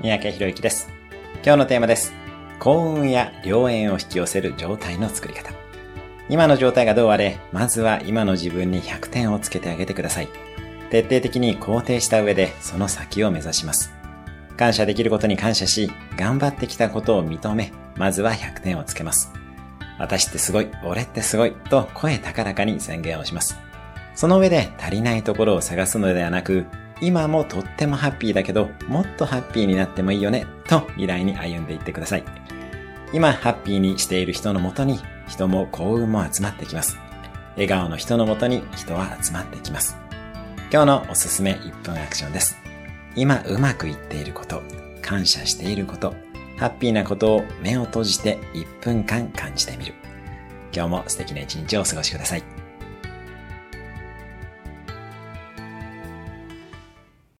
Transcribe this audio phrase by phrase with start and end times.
[0.00, 0.88] 三宅博之です。
[1.42, 2.12] 今日のテーマです。
[2.60, 5.50] 幸運や良縁を引き寄せる状態の作り方。
[6.28, 10.28] 今の状態がどうあれ、まずは今の自分に100点をつけてあげてください。
[10.90, 13.92] 徹底的に肯定した上で、その先を目指します。
[14.56, 19.32] 感謝できることに感謝し、頑張ってきたことを認め、まずは100点をつけます。
[19.98, 23.58] 私ってすごい、俺ってすごい、と声高らかに宣言をします。
[24.14, 26.66] その上で足りないところを探すのではなく、
[27.00, 32.24] 今もとってもハッピーだけど、もっとハッピーになってもいいよね、と未来に歩んでいってください。
[33.12, 36.98] 今ハッピーにしている人のもとに、人も幸運も集まってきます。
[37.52, 39.96] 笑顔の人のもとに人は集まってきます。
[40.72, 42.56] 今日のおすすめ1分アクションです。
[43.16, 44.62] 今うまくいっていること、
[45.00, 46.14] 感謝していること、
[46.58, 49.94] ハッピーなことを目を閉じて1分間感じてみる。
[50.72, 52.67] 今日も素敵な一日をお過ごしください。